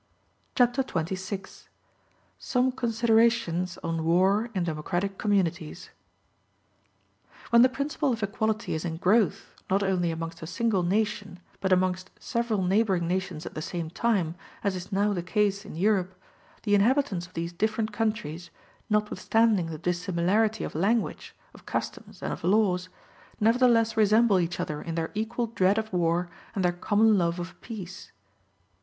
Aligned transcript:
Chapter 0.55 0.81
XXVI: 0.81 1.67
Some 2.39 2.71
Considerations 2.71 3.77
On 3.83 4.03
War 4.03 4.49
In 4.55 4.63
Democratic 4.63 5.19
Communities 5.19 5.91
When 7.51 7.61
the 7.61 7.69
principle 7.69 8.11
of 8.11 8.23
equality 8.23 8.73
is 8.73 8.83
in 8.83 8.97
growth, 8.97 9.53
not 9.69 9.83
only 9.83 10.09
amongst 10.09 10.41
a 10.41 10.47
single 10.47 10.81
nation, 10.81 11.39
but 11.59 11.71
amongst 11.71 12.09
several 12.19 12.63
neighboring 12.63 13.07
nations 13.07 13.45
at 13.45 13.53
the 13.53 13.61
same 13.61 13.91
time, 13.91 14.33
as 14.63 14.75
is 14.75 14.91
now 14.91 15.13
the 15.13 15.21
case 15.21 15.65
in 15.65 15.75
Europe, 15.75 16.15
the 16.63 16.73
inhabitants 16.73 17.27
of 17.27 17.35
these 17.35 17.53
different 17.53 17.91
countries, 17.93 18.49
notwithstanding 18.89 19.67
the 19.67 19.77
dissimilarity 19.77 20.63
of 20.63 20.73
language, 20.73 21.35
of 21.53 21.67
customs, 21.67 22.23
and 22.23 22.33
of 22.33 22.43
laws, 22.43 22.89
nevertheless 23.39 23.95
resemble 23.95 24.39
each 24.39 24.59
other 24.59 24.81
in 24.81 24.95
their 24.95 25.11
equal 25.13 25.45
dread 25.45 25.77
of 25.77 25.93
war 25.93 26.27
and 26.55 26.65
their 26.65 26.71
common 26.73 27.19
love 27.19 27.39
of 27.39 27.53
peace. 27.61 28.11